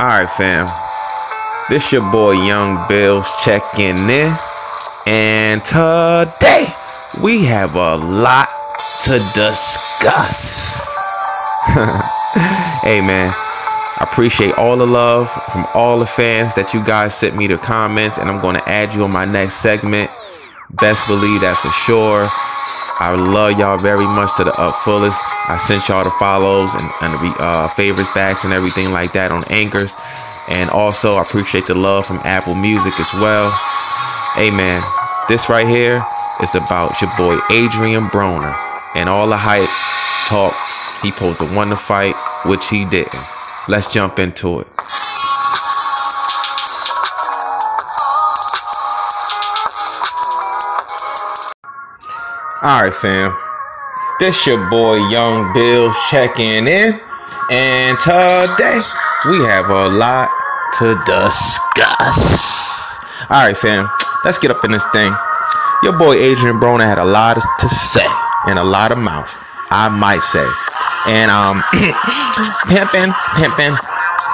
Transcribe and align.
Alright, 0.00 0.30
fam. 0.30 0.68
This 1.68 1.92
your 1.92 2.08
boy 2.12 2.30
Young 2.46 2.86
Bills 2.86 3.28
checking 3.44 3.98
in. 4.08 4.32
And 5.06 5.64
today 5.64 6.66
we 7.20 7.44
have 7.46 7.74
a 7.74 7.96
lot 7.96 8.48
to 9.06 9.14
discuss. 9.34 10.86
hey 12.82 13.00
man, 13.00 13.34
I 13.34 14.06
appreciate 14.08 14.56
all 14.56 14.76
the 14.76 14.86
love 14.86 15.28
from 15.50 15.66
all 15.74 15.98
the 15.98 16.06
fans 16.06 16.54
that 16.54 16.72
you 16.72 16.84
guys 16.84 17.12
sent 17.12 17.34
me 17.34 17.48
the 17.48 17.58
comments, 17.58 18.18
and 18.18 18.30
I'm 18.30 18.40
gonna 18.40 18.62
add 18.66 18.94
you 18.94 19.02
on 19.02 19.12
my 19.12 19.24
next 19.24 19.54
segment. 19.54 20.14
Best 20.70 21.08
believe 21.08 21.40
that's 21.40 21.60
for 21.60 21.72
sure. 21.72 22.28
I 23.00 23.14
love 23.14 23.58
y'all 23.58 23.78
very 23.78 24.06
much 24.06 24.36
to 24.36 24.44
the 24.44 24.52
fullest. 24.82 25.22
I 25.46 25.56
sent 25.56 25.88
y'all 25.88 26.02
the 26.02 26.10
follows 26.18 26.74
and, 26.74 26.90
and 27.02 27.14
the 27.18 27.32
uh, 27.38 27.68
favorites 27.68 28.10
backs 28.12 28.44
and 28.44 28.52
everything 28.52 28.90
like 28.90 29.12
that 29.12 29.30
on 29.30 29.40
Anchors. 29.50 29.94
And 30.50 30.68
also, 30.70 31.14
I 31.14 31.22
appreciate 31.22 31.66
the 31.66 31.74
love 31.74 32.06
from 32.06 32.18
Apple 32.24 32.56
Music 32.56 32.92
as 32.98 33.12
well. 33.22 33.46
Hey 34.34 34.50
man, 34.50 34.82
this 35.28 35.48
right 35.48 35.66
here 35.66 36.04
is 36.42 36.54
about 36.54 37.00
your 37.00 37.10
boy 37.16 37.38
Adrien 37.54 38.10
Broner 38.10 38.56
and 38.94 39.08
all 39.08 39.28
the 39.28 39.36
hype 39.36 39.70
talk. 40.26 40.54
He 41.02 41.12
posed 41.12 41.40
a 41.40 41.46
to 41.46 41.76
fight, 41.76 42.16
which 42.46 42.68
he 42.68 42.84
didn't. 42.84 43.14
Let's 43.68 43.92
jump 43.92 44.18
into 44.18 44.60
it. 44.60 44.77
Alright, 52.60 52.92
fam. 52.92 53.32
This 54.18 54.44
your 54.44 54.58
boy 54.68 54.96
Young 55.10 55.52
Bills 55.52 55.94
checking 56.10 56.66
in. 56.66 56.98
And 57.52 57.96
today 58.00 58.80
we 59.30 59.46
have 59.46 59.70
a 59.70 59.86
lot 59.94 60.28
to 60.80 60.96
discuss. 61.06 62.18
Alright, 63.30 63.56
fam. 63.56 63.88
Let's 64.24 64.38
get 64.38 64.50
up 64.50 64.64
in 64.64 64.72
this 64.72 64.84
thing. 64.86 65.14
Your 65.84 65.96
boy 65.96 66.16
Adrien 66.18 66.58
Broner 66.58 66.82
had 66.82 66.98
a 66.98 67.04
lot 67.04 67.34
to 67.34 67.68
say 67.68 68.06
and 68.48 68.58
a 68.58 68.64
lot 68.64 68.90
of 68.90 68.98
mouth, 68.98 69.32
I 69.70 69.88
might 69.88 70.22
say. 70.22 70.46
And 71.06 71.30
um 71.30 71.62
pimping, 72.66 73.14
pimping, 73.38 73.78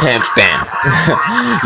pimping. 0.01 0.61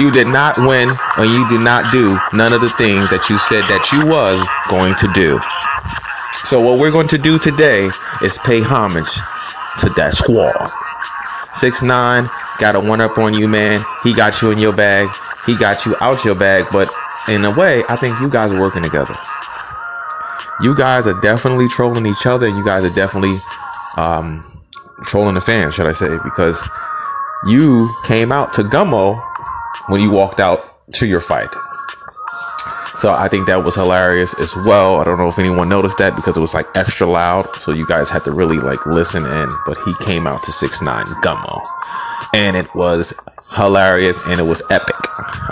you 0.03 0.11
did 0.11 0.27
not 0.27 0.59
win 0.59 0.91
or 1.19 1.25
you 1.25 1.49
did 1.49 1.61
not 1.61 1.93
do 1.93 2.19
none 2.33 2.53
of 2.53 2.61
the 2.63 2.71
things 2.71 3.11
that 3.11 3.31
you 3.31 3.39
said 3.47 3.63
that 3.71 3.93
you 3.93 4.03
was 4.11 4.43
going 4.69 4.97
to 4.99 5.07
do. 5.15 5.39
So 6.49 6.59
what 6.63 6.81
we're 6.81 6.91
going 6.91 7.09
to 7.09 7.19
do 7.19 7.39
today 7.39 7.91
is 8.23 8.39
pay 8.39 8.63
homage 8.63 9.13
to 9.81 9.91
that 9.97 10.15
squad. 10.15 10.71
Six 11.55 11.83
nine 11.83 12.27
got 12.59 12.75
a 12.75 12.81
one 12.81 13.03
up 13.03 13.19
on 13.19 13.35
you, 13.35 13.47
man. 13.47 13.83
He 14.03 14.15
got 14.15 14.41
you 14.41 14.51
in 14.51 14.57
your 14.57 14.73
bag. 14.73 15.11
He 15.45 15.55
got 15.59 15.85
you 15.85 15.95
out 16.01 16.25
your 16.25 16.35
bag. 16.35 16.65
But 16.73 16.91
in 17.29 17.45
a 17.45 17.55
way, 17.55 17.85
I 17.91 17.97
think 17.97 18.19
you 18.19 18.31
guys 18.31 18.51
are 18.51 18.59
working 18.59 18.83
together. 18.83 19.15
You 20.63 20.75
guys 20.75 21.07
are 21.07 21.21
definitely 21.21 21.69
trolling 21.69 22.07
each 22.07 22.25
other. 22.25 22.49
You 22.49 22.65
guys 22.65 22.83
are 22.83 22.97
definitely 22.97 23.37
um, 23.99 24.43
trolling 25.03 25.35
the 25.35 25.43
fans, 25.43 25.75
should 25.75 25.87
I 25.87 25.93
say? 25.93 26.17
Because 26.25 26.67
you 27.45 27.87
came 28.07 28.33
out 28.33 28.55
to 28.55 28.63
Gummo 28.63 29.23
when 29.89 30.01
you 30.01 30.11
walked 30.11 30.41
out 30.41 30.89
to 30.93 31.07
your 31.07 31.21
fight. 31.21 31.55
So 32.99 33.13
I 33.15 33.29
think 33.29 33.47
that 33.47 33.65
was 33.65 33.77
hilarious 33.77 34.39
as 34.41 34.57
well. 34.67 35.01
I 35.01 35.05
don't 35.05 35.19
know 35.19 35.29
if 35.29 35.39
anyone 35.39 35.69
noticed 35.69 35.99
that 35.99 36.17
because 36.17 36.37
it 36.37 36.41
was 36.41 36.53
like 36.53 36.67
extra 36.75 37.07
loud. 37.07 37.47
So 37.55 37.71
you 37.71 37.87
guys 37.87 38.11
had 38.11 38.25
to 38.25 38.33
really 38.33 38.59
like 38.59 38.85
listen 38.87 39.25
in. 39.25 39.49
But 39.67 39.79
he 39.85 39.95
came 40.05 40.27
out 40.27 40.43
to 40.43 40.53
six 40.53 40.83
nine 40.83 41.07
Gummo. 41.23 41.65
And 42.35 42.57
it 42.57 42.75
was 42.75 43.15
hilarious 43.55 44.21
and 44.27 44.41
it 44.41 44.43
was 44.43 44.63
epic. 44.71 44.97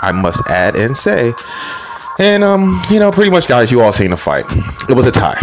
I 0.01 0.11
must 0.11 0.45
add 0.49 0.75
and 0.75 0.97
say. 0.97 1.31
And 2.19 2.43
um, 2.43 2.81
you 2.89 2.99
know, 2.99 3.11
pretty 3.13 3.31
much 3.31 3.47
guys, 3.47 3.71
you 3.71 3.81
all 3.81 3.93
seen 3.93 4.09
the 4.09 4.17
fight. 4.17 4.45
It 4.89 4.93
was 4.93 5.05
a 5.05 5.11
tie. 5.11 5.39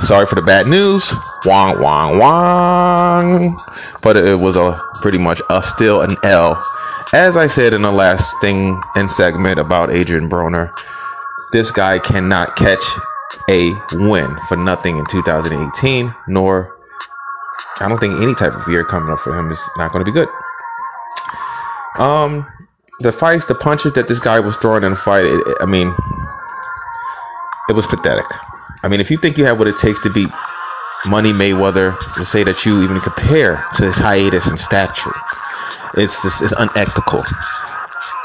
Sorry 0.00 0.26
for 0.26 0.34
the 0.34 0.42
bad 0.42 0.66
news. 0.66 1.12
Wong 1.44 1.78
wong 1.80 2.18
wong. 2.18 3.58
But 4.02 4.16
it 4.16 4.38
was 4.38 4.56
a 4.56 4.80
pretty 5.02 5.18
much 5.18 5.42
a 5.50 5.62
still 5.62 6.00
an 6.00 6.16
L. 6.24 6.64
As 7.12 7.36
I 7.36 7.48
said 7.48 7.74
in 7.74 7.82
the 7.82 7.92
last 7.92 8.34
thing 8.40 8.80
and 8.96 9.10
segment 9.10 9.58
about 9.58 9.90
Adrien 9.90 10.28
Broner, 10.28 10.72
this 11.52 11.70
guy 11.70 11.98
cannot 11.98 12.56
catch 12.56 12.82
a 13.48 13.72
win 13.92 14.36
for 14.48 14.56
nothing 14.56 14.98
in 14.98 15.04
2018, 15.06 16.14
nor 16.28 16.76
I 17.80 17.88
don't 17.88 17.98
think 17.98 18.20
any 18.20 18.34
type 18.34 18.54
of 18.54 18.66
year 18.68 18.84
coming 18.84 19.10
up 19.10 19.20
for 19.20 19.38
him 19.38 19.50
is 19.50 19.60
not 19.76 19.92
going 19.92 20.04
to 20.04 20.10
be 20.10 20.14
good. 20.14 20.28
Um, 21.98 22.46
the 23.00 23.12
fights, 23.12 23.44
the 23.44 23.54
punches 23.54 23.92
that 23.92 24.08
this 24.08 24.18
guy 24.18 24.40
was 24.40 24.56
throwing 24.56 24.84
in 24.84 24.90
the 24.90 24.96
fight, 24.96 25.24
it, 25.24 25.46
it, 25.46 25.56
I 25.60 25.66
mean, 25.66 25.92
it 27.68 27.72
was 27.72 27.86
pathetic. 27.86 28.26
I 28.82 28.88
mean, 28.88 29.00
if 29.00 29.10
you 29.10 29.18
think 29.18 29.38
you 29.38 29.44
have 29.44 29.58
what 29.58 29.68
it 29.68 29.76
takes 29.76 30.00
to 30.02 30.10
beat 30.10 30.28
Money 31.06 31.32
Mayweather, 31.32 31.98
to 32.14 32.24
say 32.24 32.42
that 32.44 32.64
you 32.66 32.82
even 32.82 33.00
compare 33.00 33.64
to 33.74 33.84
his 33.84 33.96
hiatus 33.98 34.48
and 34.48 34.58
stature, 34.58 35.12
it's 35.94 36.22
just 36.22 36.42
it's 36.42 36.52
unethical. 36.52 37.24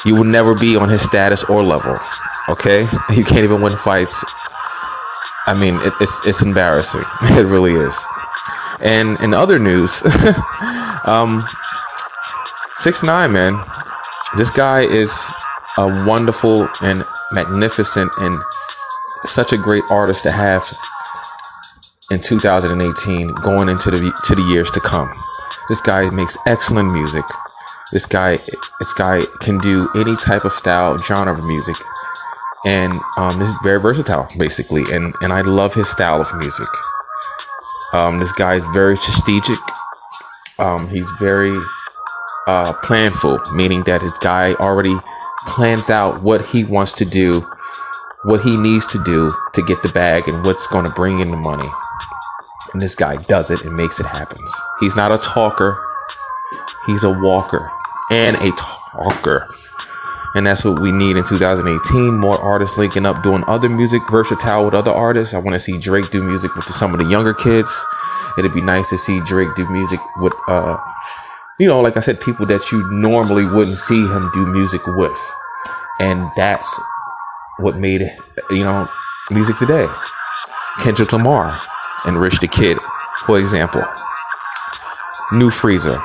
You 0.05 0.15
will 0.15 0.25
never 0.25 0.53
be 0.55 0.75
on 0.75 0.89
his 0.89 1.01
status 1.01 1.43
or 1.45 1.63
level. 1.63 1.97
Okay, 2.49 2.87
you 3.11 3.23
can't 3.23 3.43
even 3.43 3.61
win 3.61 3.75
fights. 3.75 4.23
I 5.45 5.53
mean, 5.53 5.75
it, 5.81 5.93
it's 5.99 6.25
it's 6.25 6.41
embarrassing. 6.41 7.03
It 7.21 7.45
really 7.45 7.73
is. 7.73 7.97
And 8.81 9.19
in 9.21 9.33
other 9.33 9.59
news, 9.59 10.03
um, 11.05 11.45
six 12.77 13.03
nine 13.03 13.31
man, 13.31 13.61
this 14.37 14.49
guy 14.49 14.81
is 14.81 15.11
a 15.77 16.05
wonderful 16.07 16.67
and 16.81 17.03
magnificent 17.31 18.11
and 18.19 18.39
such 19.25 19.53
a 19.53 19.57
great 19.57 19.83
artist 19.89 20.23
to 20.23 20.31
have 20.31 20.63
in 22.11 22.19
2018 22.19 23.33
going 23.35 23.69
into 23.69 23.89
the 23.89 24.11
to 24.25 24.35
the 24.35 24.41
years 24.43 24.69
to 24.71 24.79
come. 24.81 25.11
This 25.69 25.81
guy 25.81 26.09
makes 26.09 26.37
excellent 26.45 26.91
music. 26.91 27.23
This 27.91 28.05
guy 28.05 28.37
this 28.79 28.93
guy 28.93 29.21
can 29.39 29.57
do 29.59 29.89
any 29.95 30.15
type 30.17 30.45
of 30.45 30.51
style 30.51 30.97
genre 30.97 31.33
of 31.33 31.43
music. 31.45 31.75
And 32.65 32.93
um, 33.17 33.39
this 33.39 33.49
is 33.49 33.55
very 33.61 33.79
versatile, 33.79 34.27
basically, 34.37 34.83
and 34.91 35.13
and 35.21 35.33
I 35.33 35.41
love 35.41 35.73
his 35.73 35.89
style 35.89 36.21
of 36.21 36.33
music. 36.37 36.67
Um, 37.93 38.19
this 38.19 38.31
guy 38.31 38.55
is 38.55 38.65
very 38.73 38.97
strategic. 38.97 39.59
Um, 40.59 40.89
he's 40.89 41.07
very 41.19 41.57
uh, 42.47 42.73
planful, 42.83 43.39
meaning 43.53 43.81
that 43.83 44.01
his 44.01 44.17
guy 44.19 44.53
already 44.55 44.95
plans 45.45 45.89
out 45.89 46.23
what 46.23 46.45
he 46.45 46.63
wants 46.63 46.93
to 46.93 47.05
do, 47.05 47.45
what 48.23 48.41
he 48.41 48.55
needs 48.55 48.87
to 48.87 49.03
do 49.03 49.31
to 49.53 49.61
get 49.63 49.81
the 49.83 49.89
bag, 49.89 50.27
and 50.27 50.45
what's 50.45 50.67
going 50.67 50.85
to 50.85 50.91
bring 50.91 51.19
in 51.19 51.31
the 51.31 51.37
money. 51.37 51.69
And 52.71 52.81
this 52.81 52.95
guy 52.95 53.17
does 53.17 53.51
it 53.51 53.63
and 53.65 53.75
makes 53.75 53.99
it 53.99 54.05
happen. 54.05 54.39
He's 54.79 54.95
not 54.95 55.11
a 55.11 55.17
talker, 55.17 55.77
he's 56.87 57.03
a 57.03 57.11
walker 57.11 57.69
and 58.09 58.35
a 58.37 58.51
talker. 58.53 59.47
And 60.35 60.47
that's 60.47 60.65
what 60.65 60.81
we 60.81 60.91
need 60.91 61.15
in 61.15 61.23
2018. 61.25 62.17
More 62.17 62.39
artists 62.41 62.77
linking 62.77 63.05
up, 63.05 63.21
doing 63.21 63.43
other 63.47 63.69
music, 63.69 64.01
versatile 64.09 64.65
with 64.65 64.73
other 64.73 64.91
artists. 64.91 65.33
I 65.33 65.37
want 65.37 65.53
to 65.53 65.59
see 65.59 65.77
Drake 65.77 66.09
do 66.09 66.23
music 66.23 66.55
with 66.55 66.65
some 66.65 66.93
of 66.93 66.99
the 66.99 67.05
younger 67.05 67.33
kids. 67.33 67.85
It'd 68.37 68.53
be 68.53 68.61
nice 68.61 68.89
to 68.89 68.97
see 68.97 69.19
Drake 69.21 69.53
do 69.55 69.67
music 69.69 69.99
with, 70.17 70.33
uh, 70.47 70.77
you 71.59 71.67
know, 71.67 71.79
like 71.81 71.97
I 71.97 71.99
said, 71.99 72.19
people 72.19 72.47
that 72.47 72.71
you 72.71 72.83
normally 72.89 73.45
wouldn't 73.45 73.77
see 73.77 74.07
him 74.07 74.29
do 74.33 74.45
music 74.47 74.81
with. 74.87 75.19
And 75.99 76.27
that's 76.35 76.79
what 77.59 77.77
made, 77.77 78.11
you 78.49 78.63
know, 78.63 78.89
music 79.29 79.57
today. 79.57 79.87
Kendrick 80.79 81.13
Lamar 81.13 81.59
and 82.07 82.19
Rich 82.19 82.39
the 82.39 82.47
Kid, 82.47 82.79
for 83.25 83.37
example. 83.37 83.83
New 85.31 85.51
Freezer. 85.51 86.01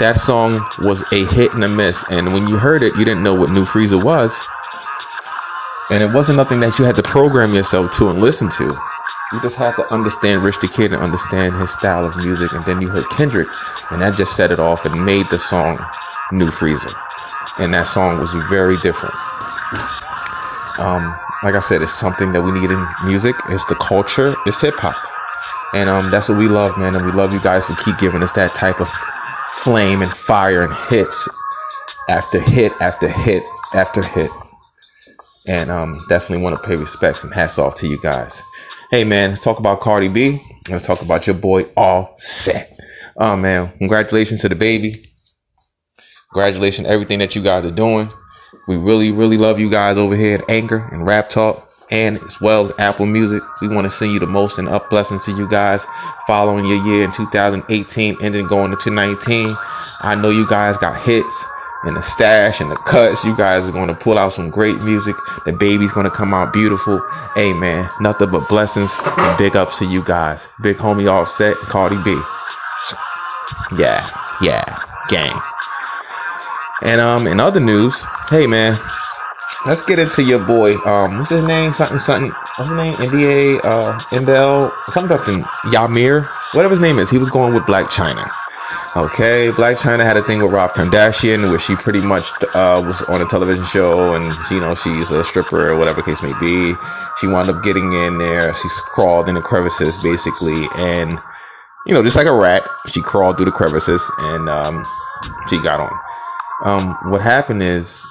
That 0.00 0.16
song 0.16 0.60
was 0.78 1.02
a 1.12 1.24
hit 1.26 1.54
and 1.54 1.64
a 1.64 1.68
miss. 1.68 2.04
And 2.08 2.32
when 2.32 2.46
you 2.46 2.56
heard 2.56 2.84
it, 2.84 2.94
you 2.96 3.04
didn't 3.04 3.24
know 3.24 3.34
what 3.34 3.50
New 3.50 3.64
Freezer 3.64 3.98
was. 3.98 4.46
And 5.90 6.02
it 6.02 6.12
wasn't 6.12 6.36
nothing 6.36 6.60
that 6.60 6.78
you 6.78 6.84
had 6.84 6.94
to 6.96 7.02
program 7.02 7.52
yourself 7.52 7.92
to 7.96 8.10
and 8.10 8.20
listen 8.20 8.48
to. 8.50 8.64
You 9.32 9.42
just 9.42 9.56
had 9.56 9.74
to 9.74 9.92
understand 9.92 10.42
Rich 10.42 10.60
the 10.60 10.68
Kid 10.68 10.92
and 10.92 11.02
understand 11.02 11.56
his 11.56 11.70
style 11.72 12.04
of 12.04 12.16
music. 12.16 12.52
And 12.52 12.62
then 12.62 12.80
you 12.80 12.88
heard 12.88 13.08
Kendrick, 13.10 13.48
and 13.90 14.00
that 14.00 14.16
just 14.16 14.36
set 14.36 14.52
it 14.52 14.60
off 14.60 14.84
and 14.84 15.04
made 15.04 15.26
the 15.30 15.38
song 15.38 15.78
New 16.30 16.50
Freezer. 16.50 16.90
And 17.58 17.74
that 17.74 17.88
song 17.88 18.20
was 18.20 18.32
very 18.48 18.76
different. 18.78 19.14
Um, 20.78 21.18
like 21.42 21.56
I 21.56 21.60
said, 21.60 21.82
it's 21.82 21.92
something 21.92 22.32
that 22.32 22.42
we 22.42 22.52
need 22.52 22.70
in 22.70 22.86
music. 23.04 23.34
It's 23.48 23.66
the 23.66 23.74
culture. 23.74 24.36
It's 24.46 24.60
hip 24.60 24.74
hop. 24.76 24.96
And 25.74 25.88
um, 25.90 26.10
that's 26.10 26.28
what 26.28 26.38
we 26.38 26.46
love, 26.46 26.78
man. 26.78 26.94
And 26.94 27.04
we 27.04 27.12
love 27.12 27.32
you 27.32 27.40
guys 27.40 27.64
for 27.64 27.74
keep 27.76 27.98
giving 27.98 28.22
us 28.22 28.32
that 28.32 28.54
type 28.54 28.80
of 28.80 28.88
flame 29.68 30.00
and 30.00 30.10
fire 30.10 30.62
and 30.62 30.74
hits 30.88 31.28
after 32.08 32.40
hit 32.40 32.72
after 32.80 33.06
hit 33.06 33.42
after 33.74 34.02
hit. 34.02 34.30
And 35.46 35.70
um, 35.70 35.98
definitely 36.08 36.42
want 36.42 36.56
to 36.56 36.66
pay 36.66 36.74
respects 36.74 37.22
and 37.22 37.34
hats 37.34 37.58
off 37.58 37.74
to 37.80 37.86
you 37.86 38.00
guys. 38.00 38.42
Hey 38.90 39.04
man, 39.04 39.28
let's 39.28 39.44
talk 39.44 39.58
about 39.58 39.80
Cardi 39.80 40.08
B. 40.08 40.40
Let's 40.70 40.86
talk 40.86 41.02
about 41.02 41.26
your 41.26 41.36
boy 41.36 41.64
Offset. 41.76 42.80
Oh 43.18 43.36
man, 43.36 43.70
congratulations 43.76 44.40
to 44.40 44.48
the 44.48 44.54
baby. 44.54 44.94
Congratulations, 46.32 46.88
everything 46.88 47.18
that 47.18 47.36
you 47.36 47.42
guys 47.42 47.66
are 47.66 47.70
doing. 47.70 48.10
We 48.68 48.78
really, 48.78 49.12
really 49.12 49.36
love 49.36 49.60
you 49.60 49.68
guys 49.68 49.98
over 49.98 50.16
here 50.16 50.38
at 50.38 50.48
Anchor 50.48 50.88
and 50.90 51.04
Rap 51.04 51.28
Talk 51.28 51.67
and 51.90 52.16
as 52.18 52.40
well 52.40 52.64
as 52.64 52.72
Apple 52.78 53.06
Music. 53.06 53.42
We 53.60 53.68
want 53.68 53.86
to 53.86 53.90
send 53.90 54.12
you 54.12 54.18
the 54.18 54.26
most 54.26 54.58
and 54.58 54.68
up 54.68 54.90
blessings 54.90 55.24
to 55.24 55.32
you 55.32 55.48
guys 55.48 55.86
following 56.26 56.64
your 56.66 56.84
year 56.86 57.04
in 57.04 57.12
2018 57.12 58.16
and 58.20 58.34
then 58.34 58.46
going 58.46 58.72
into 58.72 58.90
19. 58.90 59.54
I 60.02 60.14
know 60.14 60.30
you 60.30 60.46
guys 60.48 60.76
got 60.76 61.04
hits 61.04 61.46
and 61.84 61.96
the 61.96 62.02
stash 62.02 62.60
and 62.60 62.70
the 62.70 62.76
cuts. 62.76 63.24
You 63.24 63.36
guys 63.36 63.68
are 63.68 63.72
going 63.72 63.88
to 63.88 63.94
pull 63.94 64.18
out 64.18 64.32
some 64.32 64.50
great 64.50 64.82
music. 64.82 65.16
The 65.44 65.52
baby's 65.52 65.92
going 65.92 66.04
to 66.04 66.10
come 66.10 66.34
out 66.34 66.52
beautiful. 66.52 67.00
Hey 67.34 67.52
man, 67.52 67.88
nothing 68.00 68.30
but 68.30 68.48
blessings 68.48 68.92
and 68.98 69.38
big 69.38 69.56
ups 69.56 69.78
to 69.78 69.86
you 69.86 70.02
guys. 70.04 70.48
Big 70.60 70.76
homie 70.76 71.10
Offset, 71.10 71.56
Cardi 71.56 71.96
B. 72.04 72.18
Yeah, 73.78 74.06
yeah, 74.42 74.78
gang. 75.08 75.38
And 76.82 77.00
um, 77.00 77.26
in 77.26 77.40
other 77.40 77.60
news, 77.60 78.04
hey 78.30 78.46
man, 78.46 78.74
let's 79.66 79.80
get 79.82 79.98
into 79.98 80.22
your 80.22 80.44
boy. 80.44 80.74
Um, 80.84 81.18
what's 81.18 81.30
his 81.30 81.44
name? 81.44 81.72
Something, 81.72 81.98
something. 81.98 82.30
What's 82.56 82.70
his 82.70 82.76
name? 82.76 82.94
NBA, 82.94 83.64
uh, 83.64 83.98
Indel, 84.10 84.72
something 84.92 85.16
something. 85.16 85.42
Yamir, 85.72 86.26
whatever 86.54 86.72
his 86.72 86.80
name 86.80 86.98
is. 86.98 87.10
He 87.10 87.18
was 87.18 87.30
going 87.30 87.54
with 87.54 87.64
Blac 87.64 87.86
Chyna. 87.86 88.28
Okay, 88.96 89.48
Blac 89.50 89.78
Chyna 89.78 90.02
had 90.04 90.16
a 90.16 90.22
thing 90.22 90.42
with 90.42 90.50
Rob 90.50 90.70
Kardashian, 90.70 91.50
where 91.50 91.58
she 91.58 91.76
pretty 91.76 92.00
much 92.00 92.24
uh, 92.54 92.82
was 92.84 93.02
on 93.02 93.20
a 93.20 93.26
television 93.26 93.64
show, 93.66 94.14
and 94.14 94.32
you 94.50 94.60
know 94.60 94.74
she's 94.74 95.10
a 95.10 95.22
stripper 95.24 95.70
or 95.70 95.78
whatever 95.78 96.02
case 96.02 96.22
may 96.22 96.32
be. 96.40 96.74
She 97.20 97.26
wound 97.26 97.50
up 97.50 97.62
getting 97.62 97.92
in 97.92 98.18
there. 98.18 98.54
She's 98.54 98.80
crawled 98.80 99.28
in 99.28 99.34
the 99.34 99.42
crevices 99.42 100.02
basically, 100.02 100.66
and 100.76 101.18
you 101.88 101.94
know, 101.94 102.02
just 102.02 102.16
like 102.16 102.26
a 102.26 102.34
rat, 102.34 102.68
she 102.86 103.00
crawled 103.00 103.36
through 103.36 103.46
the 103.46 103.52
crevices 103.52 104.02
and 104.18 104.48
um, 104.48 104.84
she 105.48 105.60
got 105.62 105.80
on. 105.80 106.00
Um, 106.64 107.10
what 107.10 107.22
happened 107.22 107.62
is 107.62 108.04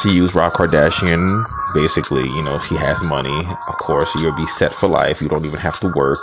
she 0.00 0.10
used 0.10 0.34
Rob 0.34 0.52
Kardashian. 0.52 1.44
Basically, 1.74 2.22
you 2.22 2.42
know, 2.42 2.58
she 2.60 2.76
has 2.76 3.02
money. 3.04 3.46
Of 3.68 3.76
course, 3.78 4.14
you'll 4.16 4.36
be 4.36 4.46
set 4.46 4.74
for 4.74 4.88
life. 4.88 5.20
You 5.20 5.28
don't 5.28 5.44
even 5.44 5.60
have 5.60 5.78
to 5.80 5.88
work. 5.94 6.18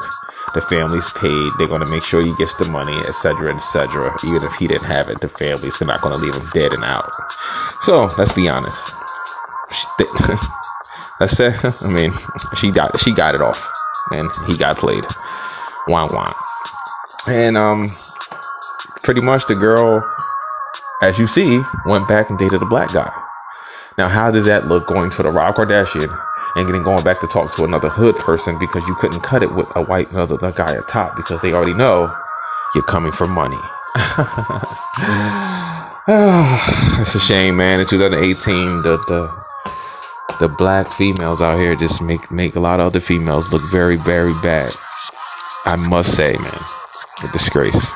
The 0.53 0.62
family's 0.62 1.09
paid. 1.12 1.50
They're 1.57 1.68
going 1.68 1.85
to 1.85 1.91
make 1.91 2.03
sure 2.03 2.21
he 2.21 2.33
gets 2.38 2.53
the 2.56 2.65
money, 2.65 2.97
etc., 3.00 3.53
etc. 3.53 4.15
Even 4.25 4.44
if 4.44 4.53
he 4.56 4.68
didn't 4.68 4.85
have 4.85 5.09
it, 5.09 5.21
the 5.21 5.29
family's 5.29 5.79
not 5.81 6.01
going 6.01 6.15
to 6.15 6.21
leave 6.21 6.35
him 6.35 6.47
dead 6.53 6.73
and 6.73 6.83
out. 6.83 7.12
So 7.81 8.09
let's 8.18 8.33
be 8.33 8.50
honest. 8.50 8.91
That's 11.19 11.39
it. 11.39 11.53
I 11.83 11.88
mean, 11.88 12.13
she 12.57 12.71
got 12.71 13.00
she 13.00 13.13
got 13.13 13.35
it 13.35 13.41
off, 13.41 13.65
and 14.12 14.29
he 14.47 14.57
got 14.57 14.77
played. 14.77 15.06
Wah 15.88 16.07
wah. 16.12 16.33
And 17.27 17.56
um, 17.56 17.91
pretty 19.03 19.21
much 19.21 19.45
the 19.45 19.56
girl, 19.56 20.03
as 21.01 21.19
you 21.19 21.27
see, 21.27 21.62
went 21.85 22.07
back 22.07 22.29
and 22.29 22.39
dated 22.39 22.62
a 22.62 22.65
black 22.65 22.91
guy. 22.91 23.12
Now, 23.97 24.07
how 24.07 24.31
does 24.31 24.45
that 24.45 24.67
look 24.67 24.88
going 24.88 25.11
for 25.11 25.23
the 25.23 25.31
Rob 25.31 25.55
Kardashian 25.55 26.09
and 26.55 26.67
getting 26.67 26.83
going 26.83 27.03
back 27.03 27.19
to 27.21 27.27
talk 27.27 27.55
to 27.55 27.63
another 27.63 27.89
hood 27.89 28.15
person 28.15 28.57
because 28.59 28.85
you 28.88 28.95
couldn't 28.95 29.21
cut 29.21 29.43
it 29.43 29.53
with 29.53 29.67
a 29.75 29.83
white 29.83 30.11
another 30.11 30.38
guy 30.51 30.75
at 30.75 30.88
top 30.88 31.15
because 31.15 31.41
they 31.41 31.53
already 31.53 31.73
know 31.73 32.13
you're 32.75 32.83
coming 32.83 33.11
for 33.11 33.27
money. 33.27 33.59
it's 37.01 37.15
a 37.15 37.19
shame, 37.19 37.57
man. 37.57 37.79
In 37.79 37.85
2018, 37.85 38.83
the 38.83 38.97
the 39.07 39.43
the 40.39 40.47
black 40.47 40.91
females 40.94 41.41
out 41.41 41.59
here 41.59 41.75
just 41.75 42.01
make 42.01 42.31
make 42.31 42.55
a 42.55 42.59
lot 42.59 42.79
of 42.79 42.87
other 42.87 43.01
females 43.01 43.51
look 43.51 43.61
very 43.71 43.97
very 43.97 44.33
bad. 44.41 44.73
I 45.65 45.75
must 45.75 46.15
say, 46.15 46.35
man 46.37 46.63
a 47.23 47.27
disgrace. 47.31 47.91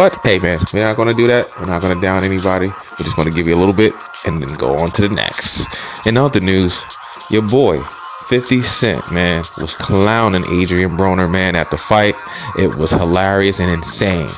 But 0.00 0.14
hey, 0.24 0.38
man, 0.38 0.58
we're 0.72 0.80
not 0.80 0.96
gonna 0.96 1.12
do 1.12 1.26
that. 1.26 1.50
We're 1.60 1.66
not 1.66 1.82
gonna 1.82 2.00
down 2.00 2.24
anybody. 2.24 2.68
We're 2.68 3.04
just 3.04 3.16
gonna 3.16 3.30
give 3.30 3.46
you 3.46 3.54
a 3.54 3.60
little 3.60 3.74
bit 3.74 3.92
and 4.24 4.40
then 4.40 4.54
go 4.54 4.78
on 4.78 4.92
to 4.92 5.02
the 5.02 5.14
next. 5.14 5.68
In 6.06 6.16
other 6.16 6.40
news, 6.40 6.82
your 7.30 7.42
boy 7.42 7.82
50 8.28 8.62
Cent, 8.62 9.12
man, 9.12 9.44
was 9.58 9.74
clowning 9.74 10.42
Adrien 10.46 10.96
Broner, 10.96 11.30
man, 11.30 11.54
at 11.54 11.70
the 11.70 11.76
fight. 11.76 12.14
It 12.58 12.74
was 12.78 12.92
hilarious 12.92 13.60
and 13.60 13.70
insane. 13.70 14.30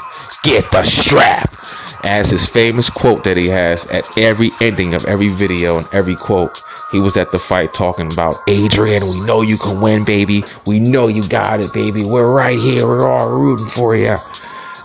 Get 0.42 0.68
the 0.72 0.82
strap! 0.82 1.54
As 2.02 2.30
his 2.30 2.44
famous 2.44 2.90
quote 2.90 3.22
that 3.22 3.36
he 3.36 3.46
has 3.46 3.88
at 3.92 4.18
every 4.18 4.50
ending 4.60 4.94
of 4.94 5.04
every 5.04 5.28
video 5.28 5.78
and 5.78 5.86
every 5.92 6.16
quote. 6.16 6.60
He 6.90 6.98
was 6.98 7.16
at 7.16 7.30
the 7.30 7.38
fight 7.38 7.72
talking 7.72 8.12
about 8.12 8.34
Adrien, 8.48 9.04
We 9.04 9.20
know 9.20 9.42
you 9.42 9.58
can 9.58 9.80
win, 9.80 10.04
baby. 10.04 10.42
We 10.66 10.80
know 10.80 11.06
you 11.06 11.22
got 11.28 11.60
it, 11.60 11.72
baby. 11.72 12.02
We're 12.02 12.34
right 12.34 12.58
here. 12.58 12.84
We're 12.84 13.08
all 13.08 13.30
rooting 13.30 13.68
for 13.68 13.94
you. 13.94 14.16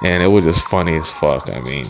And 0.03 0.21
it 0.21 0.27
was 0.27 0.45
just 0.45 0.61
funny 0.61 0.95
as 0.95 1.09
fuck. 1.09 1.49
I 1.49 1.59
mean, 1.61 1.85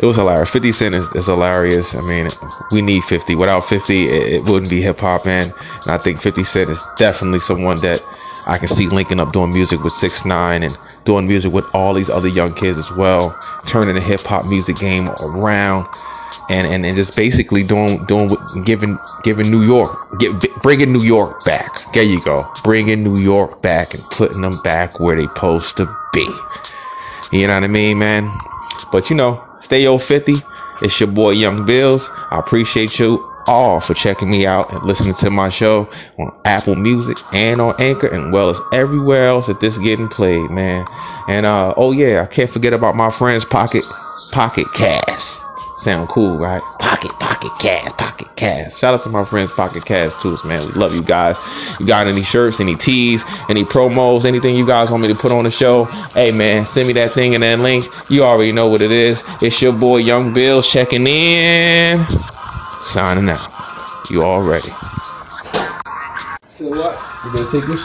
it 0.00 0.06
was 0.06 0.16
hilarious. 0.16 0.50
50 0.50 0.72
Cent 0.72 0.94
is, 0.94 1.08
is 1.14 1.26
hilarious. 1.26 1.94
I 1.94 2.00
mean, 2.02 2.28
we 2.72 2.82
need 2.82 3.04
50. 3.04 3.34
Without 3.36 3.60
50, 3.60 4.04
it, 4.04 4.10
it 4.10 4.44
wouldn't 4.44 4.70
be 4.70 4.82
hip 4.82 4.98
hop, 4.98 5.24
man. 5.24 5.52
And 5.82 5.90
I 5.90 5.98
think 5.98 6.20
50 6.20 6.44
Cent 6.44 6.70
is 6.70 6.82
definitely 6.96 7.38
someone 7.38 7.76
that 7.80 8.02
I 8.46 8.58
can 8.58 8.68
see 8.68 8.88
linking 8.88 9.20
up 9.20 9.32
doing 9.32 9.52
music 9.52 9.82
with 9.82 9.92
6 9.92 10.24
9 10.24 10.62
and 10.62 10.76
doing 11.04 11.26
music 11.26 11.52
with 11.52 11.64
all 11.74 11.94
these 11.94 12.10
other 12.10 12.28
young 12.28 12.52
kids 12.54 12.78
as 12.78 12.90
well, 12.92 13.38
turning 13.66 13.94
the 13.94 14.00
hip 14.00 14.20
hop 14.20 14.46
music 14.46 14.76
game 14.76 15.08
around 15.22 15.86
and, 16.50 16.66
and, 16.66 16.84
and 16.86 16.96
just 16.96 17.16
basically 17.16 17.64
doing 17.64 18.04
doing 18.06 18.30
giving 18.64 18.98
giving 19.22 19.50
New 19.50 19.62
York 19.62 19.90
get, 20.18 20.32
bringing 20.62 20.92
New 20.92 21.02
York 21.02 21.44
back. 21.44 21.70
There 21.92 22.02
you 22.02 22.22
go, 22.24 22.44
bringing 22.62 23.02
New 23.02 23.18
York 23.18 23.62
back 23.62 23.94
and 23.94 24.02
putting 24.10 24.42
them 24.42 24.54
back 24.62 25.00
where 25.00 25.16
they 25.16 25.26
supposed 25.26 25.76
to 25.78 25.86
be. 26.12 26.26
You 27.32 27.46
know 27.46 27.54
what 27.54 27.64
I 27.64 27.68
mean, 27.68 27.98
man? 27.98 28.30
But 28.92 29.10
you 29.10 29.16
know, 29.16 29.44
stay 29.60 29.86
old 29.86 30.02
50. 30.02 30.34
It's 30.82 30.98
your 31.00 31.08
boy 31.08 31.30
Young 31.30 31.64
Bills. 31.66 32.10
I 32.30 32.38
appreciate 32.38 32.98
you 32.98 33.30
all 33.46 33.80
for 33.80 33.94
checking 33.94 34.30
me 34.30 34.46
out 34.46 34.72
and 34.72 34.82
listening 34.84 35.14
to 35.14 35.30
my 35.30 35.48
show 35.48 35.88
on 36.18 36.32
Apple 36.44 36.76
Music 36.76 37.18
and 37.32 37.60
on 37.60 37.74
Anchor 37.78 38.08
and 38.08 38.32
well 38.32 38.48
as 38.50 38.60
everywhere 38.72 39.26
else 39.26 39.46
that 39.48 39.60
this 39.60 39.78
getting 39.78 40.08
played, 40.08 40.50
man. 40.50 40.86
And 41.28 41.46
uh 41.46 41.74
oh 41.76 41.92
yeah, 41.92 42.22
I 42.22 42.26
can't 42.26 42.50
forget 42.50 42.72
about 42.72 42.96
my 42.96 43.10
friends 43.10 43.44
Pocket 43.44 43.84
Pocket 44.32 44.66
Cast. 44.74 45.43
Sound 45.76 46.08
cool, 46.08 46.38
right? 46.38 46.62
Pocket, 46.78 47.10
pocket 47.18 47.50
cash, 47.58 47.90
pocket 47.92 48.28
cash. 48.36 48.76
Shout 48.76 48.94
out 48.94 49.02
to 49.02 49.08
my 49.08 49.24
friends, 49.24 49.50
Pocket 49.50 49.84
Cash 49.84 50.14
Tools, 50.22 50.44
man. 50.44 50.64
We 50.66 50.72
love 50.72 50.94
you 50.94 51.02
guys. 51.02 51.36
You 51.80 51.86
got 51.86 52.06
any 52.06 52.22
shirts, 52.22 52.60
any 52.60 52.76
tees, 52.76 53.24
any 53.48 53.64
promos, 53.64 54.24
anything 54.24 54.54
you 54.54 54.66
guys 54.66 54.90
want 54.90 55.02
me 55.02 55.08
to 55.08 55.16
put 55.16 55.32
on 55.32 55.44
the 55.44 55.50
show? 55.50 55.86
Hey, 56.14 56.30
man, 56.30 56.64
send 56.64 56.86
me 56.86 56.92
that 56.94 57.12
thing 57.12 57.32
in 57.32 57.40
that 57.40 57.58
link. 57.58 57.86
You 58.08 58.22
already 58.22 58.52
know 58.52 58.68
what 58.68 58.82
it 58.82 58.92
is. 58.92 59.24
It's 59.42 59.60
your 59.60 59.72
boy, 59.72 59.96
Young 59.98 60.32
Bill, 60.32 60.62
checking 60.62 61.06
in. 61.08 62.06
Signing 62.82 63.28
out. 63.28 63.50
You 64.10 64.22
all 64.22 64.42
ready? 64.42 64.70
So 66.48 66.70
what? 66.70 66.96
You 67.24 67.32
better 67.32 67.50
take 67.50 67.66
your 67.66 67.76
shit 67.76 67.82